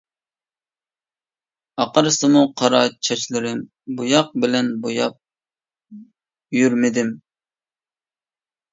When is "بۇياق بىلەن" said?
4.01-4.75